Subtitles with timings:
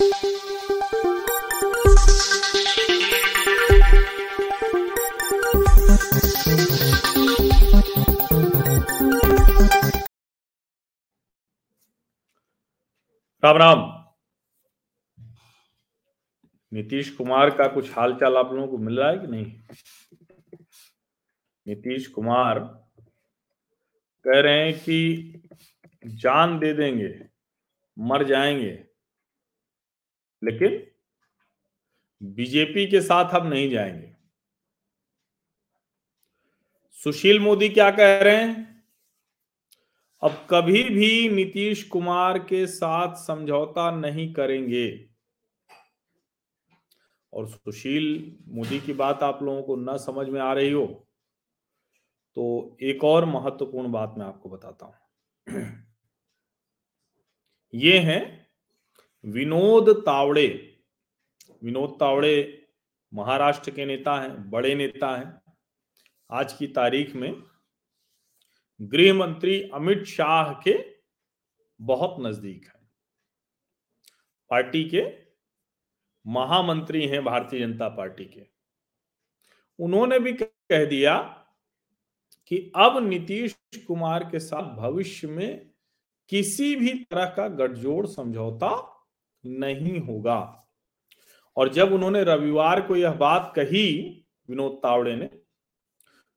[0.00, 0.18] राम राम
[16.72, 19.60] नीतीश कुमार का कुछ हालचाल आप लोगों को मिल रहा है कि नहीं?
[21.68, 22.58] नीतीश कुमार
[24.24, 25.32] कह रहे हैं कि
[26.06, 27.28] जान दे देंगे,
[27.98, 28.87] मर जाएँगे।
[30.42, 30.86] लेकिन
[32.22, 34.16] बीजेपी के साथ हम नहीं जाएँगे।
[36.94, 38.84] सुशील मोदी क्या कह रहे हैं?
[40.22, 45.08] अब कभी भी नीतीश कुमार के साथ समझौता नहीं करेंगे।
[47.32, 51.04] और सुशील मोदी की बात आप लोगों को न समझ में आ रही हो
[52.36, 54.94] तो एक और महत्वपूर्ण बात मैं आपको बताता हूँ।
[57.74, 58.37] ये हैं
[59.24, 60.78] विनोद तावड़े।
[61.64, 62.68] विनोद तावड़े
[63.14, 65.54] महाराष्ट्र के नेता हैं, बड़े नेता हैं।
[66.30, 67.42] आज की तारीख में
[68.82, 70.96] गृह मंत्री अमित शाह के
[71.80, 72.80] बहुत नज़दीक है।
[74.50, 75.02] पार्टी के
[76.26, 78.46] महामंत्री हैं, भारतीय जनता पार्टी के।
[79.78, 81.44] उन्होंने भी कह दिया
[82.46, 85.70] कि अब नीतीश कुमार के साथ भविष्य में
[86.28, 88.94] किसी भी तरह का गठजोड़ समझौता
[89.44, 90.40] नहीं होगा।
[91.56, 93.86] और जब उन्होंने रविवार को यह बात कही
[94.48, 95.26] विनोद तावड़े ने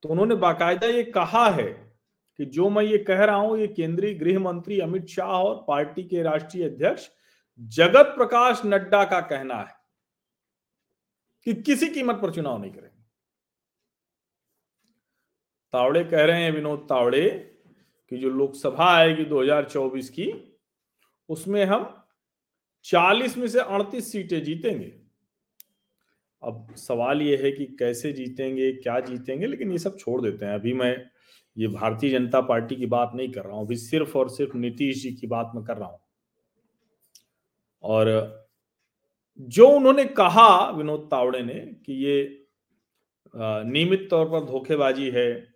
[0.03, 1.67] तो उन्होंने बाकायदा ये कहा है
[2.39, 6.03] कि जो मैं ये कह रहा हूँ, ये केंद्रीय गृह मंत्री अमित शाह और पार्टी
[6.03, 7.07] के राष्ट्रीय अध्यक्ष
[7.59, 9.75] जगत प्रकाश नड्डा का कहना है
[11.47, 12.89] कि किसी कीमत पर चुनाव नहीं करेंगे।
[15.73, 17.29] तावड़े कह रहे हैं विनोद तावड़े
[18.11, 20.31] कि जो लोकसभा आएगी 2024 की,
[21.29, 22.00] उसमें हम
[22.85, 24.91] 40 में से 38 सीटें जीतेंगे।
[26.43, 30.53] अब सवाल यह है कि कैसे जीतेंगे, क्या जीतेंगे, लेकिन ये सब छोड़ देते हैं।
[30.53, 30.95] अभी मैं
[31.57, 35.01] ये भारतीय जनता पार्टी की बात नहीं कर रहा हूँ, अभी सिर्फ़ और सिर्फ़ नीतीश
[35.03, 35.99] जी की बात मैं कर रहा हूँ।
[37.83, 38.09] और
[39.39, 42.47] जो उन्होंने कहा, विनोद तावड़े ने, कि ये
[43.35, 45.47] नियमित तौर पर धोखेबाजी है,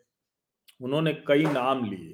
[0.81, 2.13] उन्होंने कई नाम लिए।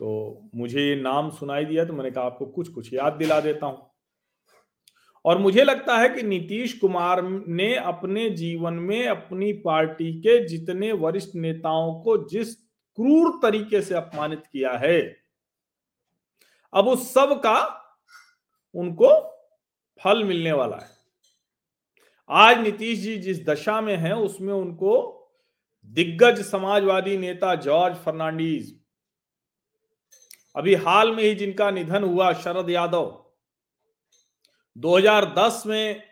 [0.00, 3.66] तो मुझे ये नाम सुनाई दिया तो मैंने कहा आपको कुछ कुछ याद दिला देता
[3.66, 3.87] हूँ।
[5.24, 10.92] और मुझे लगता है कि नीतीश कुमार ने अपने जीवन में अपनी पार्टी के जितने
[10.92, 15.00] वरिष्ठ नेताओं को जिस क्रूर तरीके से अपमानित किया है,
[16.72, 17.58] अब उस सब का
[18.74, 19.10] उनको
[20.00, 20.96] फल मिलने वाला है।
[22.30, 25.14] आज नीतीश जी जिस दशा में हैं, उसमें उनको
[25.96, 28.76] दिग्गज समाजवादी नेता जॉर्ज फर्नांडीज,
[30.56, 33.24] अभी हाल में ही जिनका निधन हुआ, शरद यादव
[34.76, 36.02] 2010 में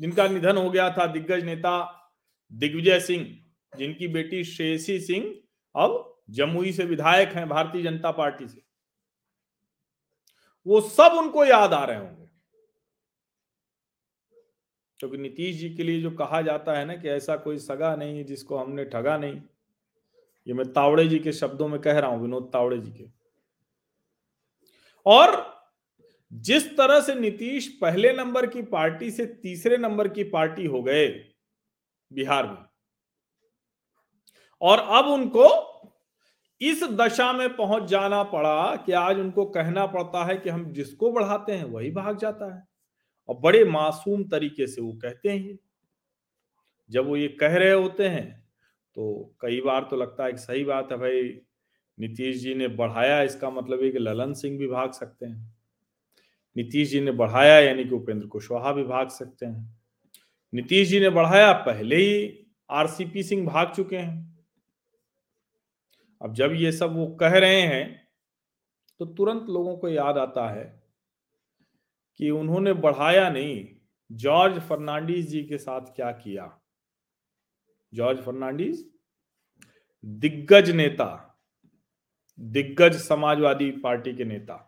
[0.00, 1.96] जिनका निधन हो गया था दिग्गज नेता
[2.52, 3.44] दिग्विजय सिंह,
[3.78, 5.36] जिनकी बेटी श्रेयसी सिंह
[5.76, 8.62] अब जमुई से विधायक हैं, भारतीय जनता पार्टी से।
[10.66, 12.26] वो सब उनको याद आ रहे होंगे।
[14.98, 17.96] क्योंकि तो नीतीश जी के लिए जो कहा जाता है ना कि ऐसा कोई सगा
[17.96, 19.42] नहीं है जिसको हमने ठगा नहीं।
[20.46, 23.06] ये मैं तावड़े जी के शब्दों में कह रहा हूँ, विनोद तावड़े जी के।
[25.06, 25.59] और
[26.32, 31.06] जिस तरह से नीतीश पहले नंबर की पार्टी से तीसरे नंबर की पार्टी हो गए
[32.10, 32.64] बिहार में,
[34.60, 35.48] और अब उनको
[36.60, 41.12] इस दशा में पहुँच जाना पड़ा कि आज उनको कहना पड़ता है कि हम जिसको
[41.12, 42.62] बढ़ाते हैं वही भाग जाता है।
[43.28, 45.58] और बड़े मासूम तरीके से वो कहते हैं।
[46.90, 48.28] जब वो ये कह रहे होते हैं
[48.96, 51.22] तो कई बार तो लगता है कि सही बात है भाई,
[51.98, 55.59] नीतीश जी ने बढ़ाया, इसका मतलब है कि ललन सिंह भी भाग सकते हैं।
[56.56, 59.78] नीतीश जी ने बढ़ाया, यानी कि उपेंद्र कुशवाहा भी भाग सकते हैं।
[60.52, 64.28] नीतीश जी ने बढ़ाया, पहले ही आरसीपी सिंह भाग चुके हैं।
[66.20, 68.08] अब जब ये सब वो कह रहे हैं
[69.00, 70.64] तो तुरंत लोगों को याद आता है
[72.20, 73.66] कि उन्होंने बढ़ाया नहीं,
[74.10, 76.50] जॉर्ज फर्नांडिस जी के साथ क्या किया?
[77.92, 78.84] जॉर्ज फर्नांडिस
[80.04, 81.38] दिग्गज नेता,
[82.38, 84.66] दिग्गज समाजवादी पार्टी के नेता।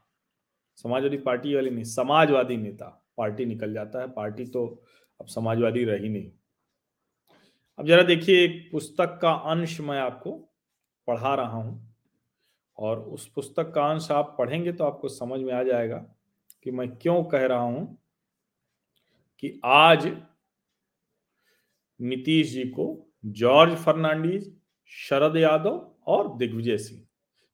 [0.79, 2.87] समाजवादी पार्टी वाली नहीं, समाजवादी नेता,
[3.19, 4.67] पार्टी निकल जाता है, पार्टी तो
[5.21, 6.31] अब समाजवादी रही नहीं।
[7.79, 10.33] अब जरा देखिए, एक पुस्तक का अंश मैं आपको
[11.09, 11.95] पढ़ा रहा हूँ,
[12.79, 15.97] और उस पुस्तक का अंश आप पढ़ेंगे तो आपको समझ में आ जाएगा
[16.67, 17.99] कि मैं क्यों कह रहा हूँ
[19.43, 20.07] कि आज
[22.01, 22.85] नीतीश जी को
[23.25, 24.53] जॉर्ज फर्नांडीज,
[24.93, 27.03] शरद यादव और दिग्विजय सिंह,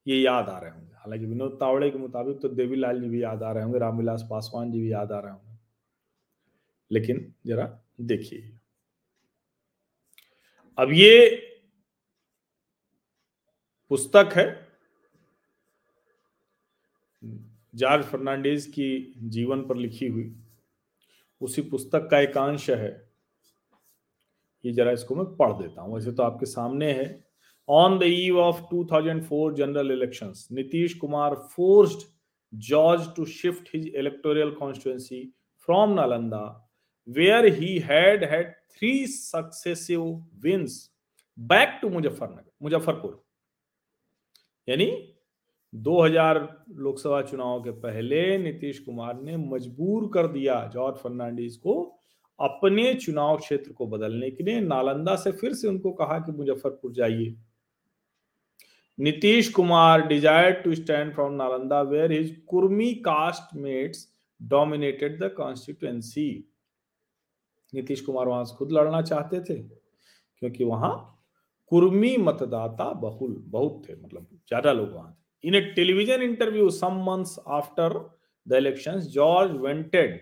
[0.05, 3.43] ये याद आ रहे होंगे। हालाँकि विनोद तावड़े के मुताबिक तो देवीलाल जी भी याद
[3.43, 5.57] आ रहे होंगे, रामविलास पासवान जी भी याद आ रहे होंगे।
[6.91, 8.51] लेकिन जरा देखिए।
[10.77, 11.29] अब ये
[13.89, 14.67] पुस्तक है,
[17.75, 20.35] जॉर्ज फर्नांडिस की जीवन पर लिखी हुई।
[21.41, 23.09] उसी पुस्तक का एक अंश है।
[24.65, 27.28] ये जरा इसको मैं पढ़ देता हूँ। वैसे तो आपके सामने है।
[27.69, 32.07] On the eve of 2004 general elections Nitish Kumar forced
[32.53, 35.23] George to shift his electoral constituency
[35.67, 36.71] from Nalanda
[37.07, 40.03] where he had had three successive
[40.43, 40.91] wins
[41.37, 43.23] back to Muzaffarnagar Muzaffarpur
[44.67, 45.15] यानी
[45.73, 46.37] 2000
[46.69, 51.75] लोकसभा चुनाव के पहले नीतीश कुमार ने मजबूर कर दिया जॉर्ज फर्नांडिस को
[52.39, 56.93] अपने चुनाव क्षेत्र को बदलने के लिए। नालंदा से फिर से उनको कहा कि मुजफ्फरपुर
[56.93, 57.35] जाइए।
[58.99, 64.07] Nitish Kumar desire to stand from Nalanda where his Kurmi caste mates
[64.41, 66.27] dominated the constituency
[67.73, 70.93] Nitish Kumar वहाँ से खुद लड़ना चाहते थे क्योंकि वहाँ
[71.71, 77.03] कुर्मी मतदाता बहुल बहुत थे मतलब ज़्यादा लोग वहाँ थे। In a television interview some
[77.09, 77.99] months after
[78.47, 80.19] the elections George vented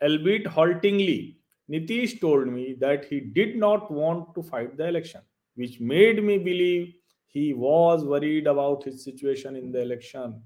[0.00, 1.36] albeit haltingly,
[1.68, 5.22] Nitish told me that he did not want to fight the election,
[5.58, 6.82] which made me believe
[7.34, 10.42] he was worried about his situation in the election.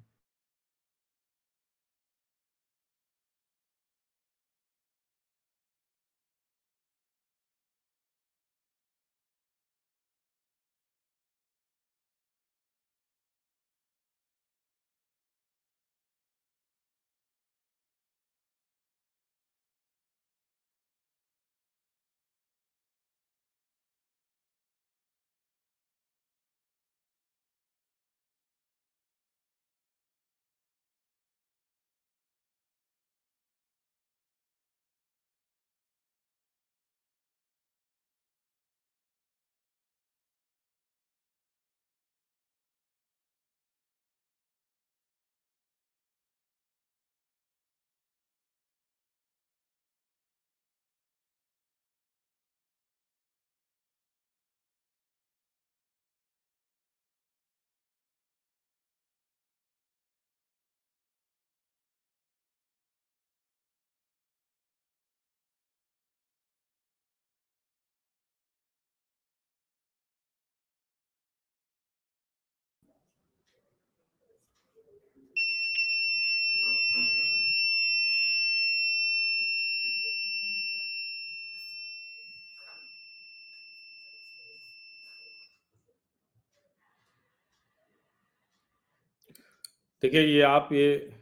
[90.02, 91.12] देखिए, ये आप ये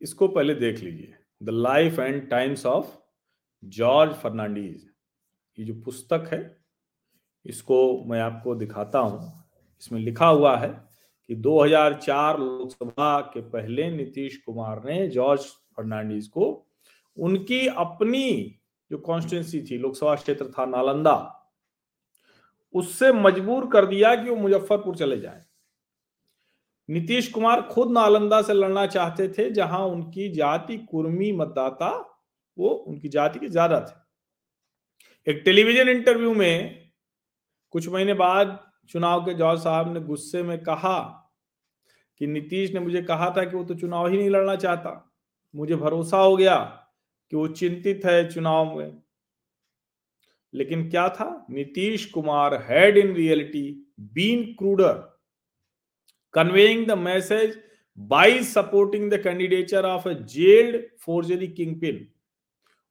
[0.00, 2.86] इसको पहले देख लीजिए। The life and times of
[3.62, 4.88] George Fernandes
[5.58, 6.40] ये जो पुस्तक है,
[7.46, 9.32] इसको मैं आपको दिखाता हूँ।
[9.82, 10.68] इसमें लिखा हुआ है
[11.30, 16.46] कि 2004 लोकसभा के पहले नीतीश कुमार ने जॉर्ज फर्नांडीज को
[17.16, 18.60] उनकी अपनी
[18.90, 21.16] जो कॉन्स्टिट्यूंसी थी, लोकसभा क्षेत्र था नालंदा,
[22.74, 25.44] उससे मजबूर कर दिया कि वो मुजफ्फरपुर चले जाएँ।
[26.88, 31.90] नीतीश कुमार खुद नालंदा से लड़ना चाहते थे, जहाँ उनकी जाति कुर्मी मतदाता,
[32.58, 36.82] वो उनकी जाति के ज़्यादा थे। एक टेलीविज़न इंटरव्यू में
[37.70, 38.58] कुछ महीने बाद
[38.90, 40.98] चुनाव के जॉर्ज साहब ने गुस्से में कहा
[42.20, 45.02] कि नीतीश ने मुझे कहा था कि वो तो चुनाव ही नहीं लड़ना चाहता।
[45.54, 46.56] मुझे भरोसा हो गया
[47.32, 49.02] कि वो चिंतित है चुनाव में।
[50.54, 51.46] लेकिन क्या था?
[51.50, 55.15] Nitish Kumar had in reality been cruder
[56.34, 57.56] conveying the message
[57.98, 62.08] by supporting the candidature of a jailed forgery kingpin.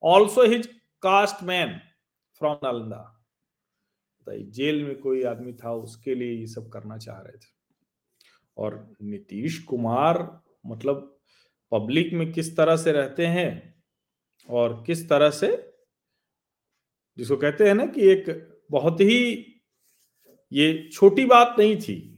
[0.04, 0.68] Also, his
[1.04, 1.82] caste man
[2.34, 3.04] from Nalanda.
[4.28, 7.54] जेल में कोई आदमी था उसके लिए ये सब करना चाह रहे थे
[8.58, 10.18] और नीतीश कुमार
[10.66, 11.20] मतलब
[11.72, 13.76] पब्लिक में किस तरह से रहते हैं
[14.50, 15.50] और किस तरह से
[17.18, 18.26] जिसको कहते हैं ना कि एक
[18.72, 19.20] बहुत ही
[20.52, 22.15] ये छोटी बात नहीं थी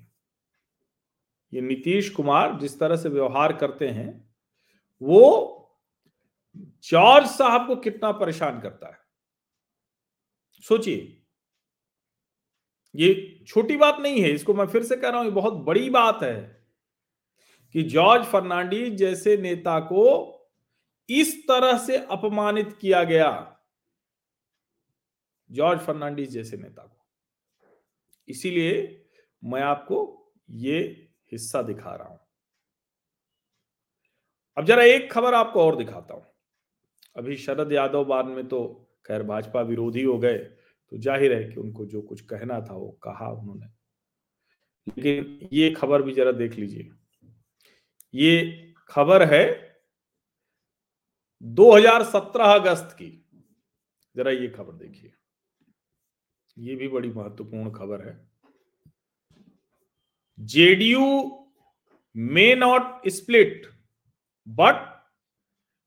[1.54, 4.10] ये नीतीश कुमार जिस तरह से व्यवहार करते हैं,
[5.02, 5.54] वो
[6.84, 9.00] जॉर्ज साहब को कितना परेशान करता है।
[10.64, 11.14] सोचिए।
[12.96, 15.90] ये छोटी बात नहीं है, इसको मैं फिर से कह रहा हूँ, ये बहुत बड़ी
[15.90, 16.66] बात है
[17.76, 20.34] कि जॉर्ज फर्नांडीज जैसे नेता को
[21.10, 23.60] इस तरह से अपमानित किया गया,
[25.50, 27.06] जॉर्ज फर्नांडीज जैसे नेता को।
[28.28, 29.06] इसीलिए
[29.44, 30.00] मैं आपको
[30.50, 32.20] ये हिस्सा दिखा रहा हूँ।
[34.58, 36.26] अब जरा एक खबर आपको और दिखाता हूँ।
[37.16, 38.64] अभी शरद यादव बाद में तो
[39.06, 42.90] खैर भाजपा विरोधी हो गए तो ज़ाहिर है कि उनको जो कुछ कहना था वो
[43.04, 43.66] कहा उन्होंने।
[44.88, 46.90] लेकिन ये खबर भी जरा देख लीजिए।
[48.14, 49.46] ये खबर है
[51.44, 53.10] 2017 अगस्त की।
[54.16, 55.12] जरा ये खबर देखिए।
[56.58, 58.16] ये भी बड़ी महत्वपूर्ण खबर है।
[60.40, 61.06] JDU
[62.16, 63.68] may not split
[64.48, 64.98] but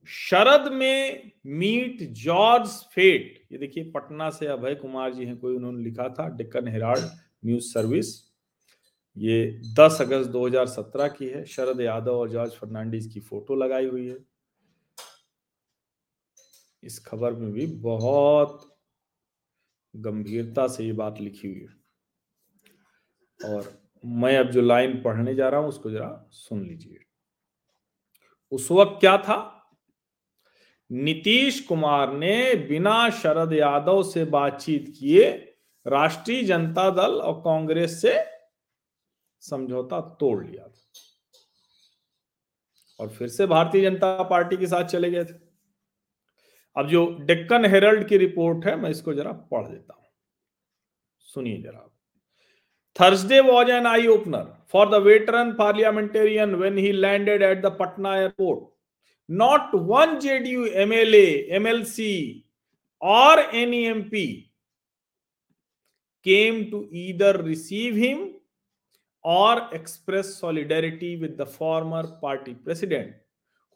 [0.09, 5.83] Sharad may meet George fate ये देखिए, पटना से अभय कुमार जी हैं, कोई उन्होंने
[5.83, 7.05] लिखा था, डेक्कन हेराल्ड
[7.45, 8.31] न्यूज़ सर्विस।
[9.17, 14.07] ये 10 अगस्त 2017 की है। शरद यादव और जॉर्ज फर्नांडिस की फ़ोटो लगाई हुई
[14.09, 14.17] है।
[16.83, 18.79] इस खबर में भी बहुत
[19.97, 25.61] गंभीरता से ये बात लिखी हुई है। और मैं अब जो लाइन पढ़ने जा रहा
[25.61, 27.01] हूँ, उसको जरा सुन लीजिए।
[28.53, 29.57] उस वक्त क्या था?
[30.93, 38.25] नीतीश कुमार ने बिना शरद यादव से बातचीत किए राष्ट्रीय जनता दल और कांग्रेस से
[39.41, 40.93] समझौता तोड़ लिया था।
[43.01, 45.35] और फिर से भारतीय जनता पार्टी के साथ चले गए थे।
[46.77, 50.05] अब जो डेक्कन हेरल्ड की रिपोर्ट है, मैं इसको जरा पढ़ देता हूँ।
[51.21, 52.00] सुनिए जरा
[52.95, 58.11] Thursday was an eye opener for the veteran parliamentarian when he landed at the Patna
[58.17, 58.65] airport.
[59.29, 62.45] Not one JDU MLA, MLC,
[63.01, 64.51] or any MP
[66.23, 68.33] came to either receive him
[69.23, 73.13] or express solidarity with the former party president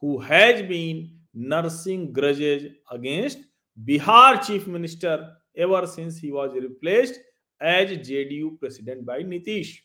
[0.01, 3.39] who has been nursing grudges against
[3.85, 7.21] Bihar chief minister ever since he was replaced
[7.61, 9.81] as JDU president by Nitish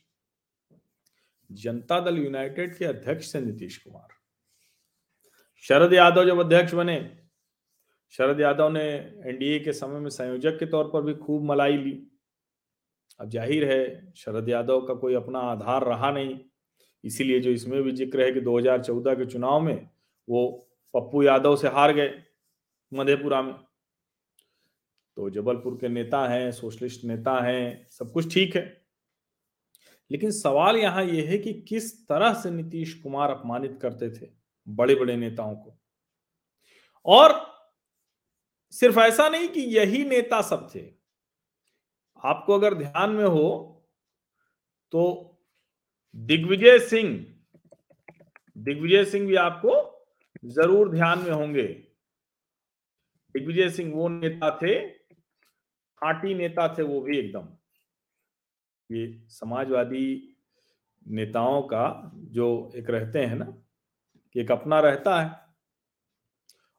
[1.49, 4.07] Janata Dal United के अध्यक्ष थे नीतीश कुमार
[5.65, 6.99] शरद यादव जब अध्यक्ष बने,
[8.13, 8.83] शरद यादव ने
[9.29, 11.91] NDA के समय में संयोजक के तौर पर भी खूब मलाई ली।
[13.19, 16.39] अब ज़ाहिर है, शरद यादव का कोई अपना आधार रहा नहीं।
[17.03, 19.89] इसीलिए जो इसमें भी ज़िक्र है कि 2014 के चुनाव में
[20.27, 20.47] वो
[20.93, 22.11] पप्पू यादव से हार गए
[22.91, 23.53] मधेपुरा में।
[25.19, 28.61] तो जबलपुर के नेता हैं, सोशलिस्ट नेता हैं, सब कुछ ठीक है।
[30.11, 34.27] लेकिन सवाल यहाँ यह है कि किस तरह से नीतीश कुमार अपमानित करते थे
[34.67, 35.75] बड़े बड़े नेताओं को?
[37.05, 37.33] और
[38.73, 40.83] सिर्फ़ ऐसा नहीं कि यही नेता सब थे।
[42.23, 43.49] आपको अगर ध्यान में हो
[44.91, 45.03] तो
[46.15, 47.09] दिग्विजय सिंह
[48.55, 49.75] दिग्विजय सिंह भी आपको
[50.45, 51.67] ज़रूर ध्यान में होंगे।
[53.35, 54.98] दिग्विजय सिंह वो नेता थे
[55.99, 57.47] खाटी नेता थे वो भी एकदम।
[58.89, 60.35] ये समाजवादी
[61.07, 63.45] नेताओं का जो एक रहते हैं ना
[64.35, 65.31] कि एक अपना रहता है,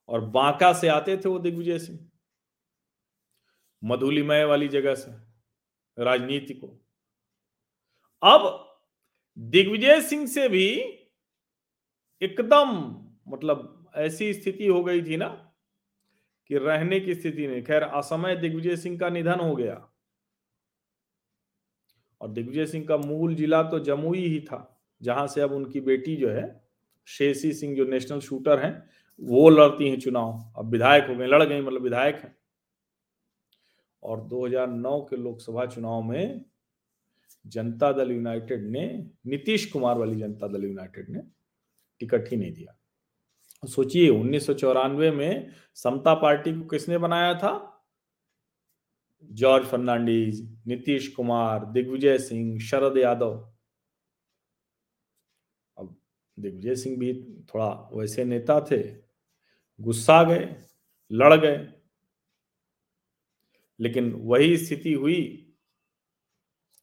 [0.08, 1.98] और बांका से आते थे वो दिग्विजय सिंह।
[3.82, 5.10] मधुलिमय वाली जगह से,
[5.98, 6.66] राजनीति को।
[8.22, 8.66] अब
[9.38, 10.66] दिग्विजय सिंह से भी
[12.22, 12.70] एकदम
[13.28, 15.49] मतलब ऐसी स्थिति हो गई थी ना
[16.50, 19.88] कि रहने की स्थिति में, खैर, असमय दिग्विजय सिंह का निधन हो गया।
[22.20, 26.16] और दिग्विजय सिंह का मूल जिला तो जमुई ही था, जहाँ से अब उनकी बेटी
[26.16, 26.64] जो है
[27.06, 28.90] शेषी सिंह, जो नेशनल शूटर हैं,
[29.20, 32.38] वो लड़ती हैं चुनाव। अब विधायक हो गए, लड़ गई मतलब विधायक हैं।
[34.02, 36.44] और 2009 के लोकसभा चुनाव में
[37.46, 41.20] जनता दल यूनाइटेड ने, नीतीश कुमार वाली जनता दल यूनाइटेड ने
[42.00, 42.79] टिकट ही नहीं दिया।
[43.68, 47.76] सोचिए, उन्नीस सौ चौरानवे में समता पार्टी को किसने बनाया था?
[49.24, 53.54] जॉर्ज फर्नांडीज, नीतीश कुमार, दिग्विजय सिंह, शरद यादव।
[55.78, 55.96] अब
[56.38, 57.12] दिग्विजय सिंह भी
[57.42, 58.94] थोड़ा वैसे नेता थे।
[59.80, 60.56] गुस्सा गए,
[61.12, 61.72] लड़ गए।
[63.80, 65.46] लेकिन वही स्थिति हुई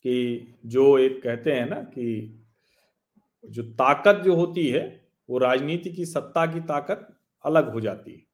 [0.04, 2.34] कि जो एक कहते हैं ना कि
[3.50, 4.97] जो ताकत जो होती है
[5.30, 7.08] वो राजनीति की सत्ता की ताकत
[7.46, 8.26] अलग हो जाती है।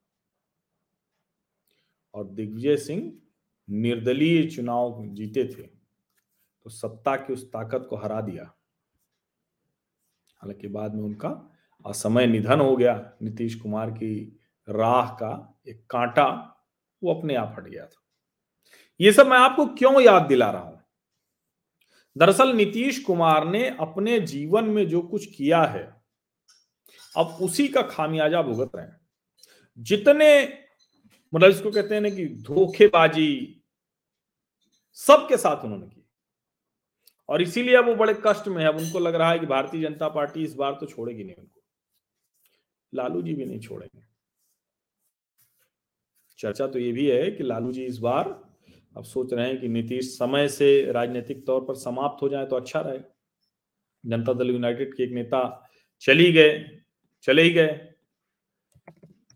[2.13, 3.12] और दिग्विजय सिंह
[3.69, 8.43] निर्दलीय चुनाव जीते थे तो सत्ता की उस ताकत को हरा दिया।
[10.41, 11.29] हालाँकि बाद में उनका
[11.85, 16.27] असमय निधन हो गया। नीतीश कुमार की राह का एक कांटा
[17.03, 18.01] वो अपने आप हट गया था।
[19.00, 20.79] ये सब मैं आपको क्यों याद दिला रहा हूँ?
[22.17, 26.02] दरअसल नीतीश कुमार ने अपने जीवन में जो कुछ किया है
[27.17, 29.00] अब उसी का खामियाजा भुगत रहे हैं।
[29.77, 30.43] जितने
[31.34, 33.62] मतलब इसको कहते हैं ना कि धोखेबाजी
[34.93, 36.05] सबके साथ उन्होंने की।
[37.29, 39.82] और इसीलिए अब वो बड़े कष्ट में है। अब उनको लग रहा है कि भारतीय
[39.82, 41.62] जनता पार्टी इस बार तो छोड़ेगी नहीं उनको।
[42.93, 44.05] लालू जी भी नहीं छोड़ेंगे।
[46.39, 48.29] चर्चा तो ये भी है कि लालू जी इस बार
[48.98, 52.55] अब सोच रहे हैं कि नीतीश समय से राजनीतिक तौर पर समाप्त हो जाए तो
[52.55, 53.00] अच्छा रहे।
[54.05, 55.70] जनता दल यूनाइटेड के एक नेता
[56.01, 56.82] चली गए।
[57.24, 57.94] चले ही गए।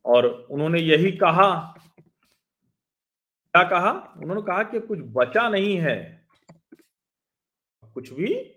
[0.06, 1.74] और उन्होंने यही कहा,
[3.53, 4.13] क्या कहा?
[4.17, 6.27] उन्होंने कहा कि कुछ बचा नहीं है।
[7.94, 8.56] कुछ भी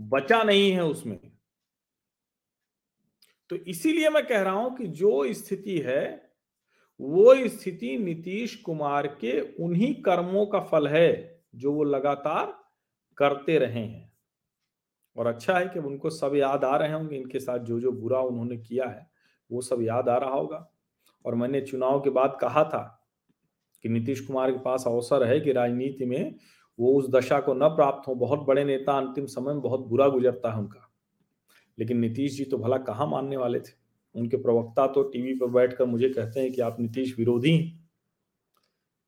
[0.00, 1.32] बचा नहीं है उसमें।
[3.48, 6.32] तो इसीलिए मैं कह रहा हूँ कि जो स्थिति है,
[7.00, 12.64] वो स्थिति नीतीश कुमार के उन्हीं कर्मों का फल है, जो वो लगातार
[13.16, 14.11] करते रहे हैं।
[15.16, 18.20] और अच्छा है कि उनको सब याद आ रहे होंगे, इनके साथ जो जो बुरा
[18.20, 19.10] उन्होंने किया है,
[19.50, 20.72] वो सब याद आ रहा होगा।
[21.26, 23.10] और मैंने चुनाव के बाद कहा था
[23.82, 26.34] कि नीतीश कुमार के पास अवसर है कि राजनीति में
[26.78, 30.08] वो उस दशा को न प्राप्त हो। बहुत बड़े नेता अंतिम समय में बहुत बुरा
[30.08, 30.92] गुजरता है उनका।
[31.78, 33.72] लेकिन नीतीश जी तो भला कहाँ मानने वाले थे?
[34.14, 37.78] उनके प्रवक्ता तो टीवी पर बैठकर मुझे कहते हैं कि आप नीतीश विरोधी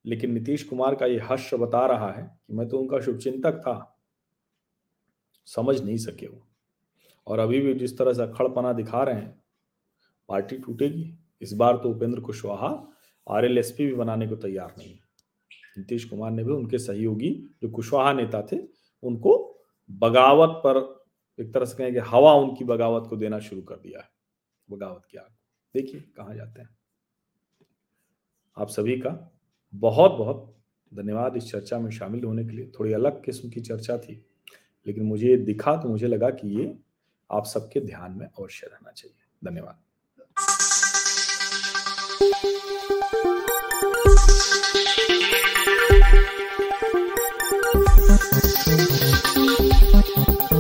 [0.07, 3.94] लेकिन नीतीश कुमार का ये हर्ष बता रहा है कि मैं तो उनका शुभचिंतक था।
[5.47, 6.47] समझ नहीं सके वो।
[7.27, 9.45] और अभी भी जिस तरह से अखड़पना दिखा रहे हैं,
[10.29, 12.89] पार्टी टूटेगी। इस बार तो उपेंद्र कुशवाहा
[13.31, 15.01] आरएलएसपी भी बनाने को तैयार नहीं है।
[15.79, 17.31] नीतीश कुमार ने भी उनके सहयोगी,
[17.63, 18.59] जो कुशवाहा नेता थे,
[19.03, 19.61] उनको
[19.91, 21.05] बगावत पर
[21.39, 24.09] एक तरह से कहेंगे हवा उनकी बगावत को देना शुरू कर दिया है,
[24.71, 25.35] बगावत की आग।
[25.75, 26.79] देखिए कहा जाते हैं।
[28.59, 29.41] आप सभी का
[29.75, 30.57] बहुत बहुत
[30.95, 34.27] धन्यवाद इस चर्चा में शामिल होने के लिए। थोड़ी अलग किस्म की चर्चा थी।
[34.87, 36.79] लेकिन मुझे दिखा तो मुझे लगा कि ये
[37.33, 39.77] आप सबके ध्यान में अवश्य रहना चाहिए। धन्यवाद।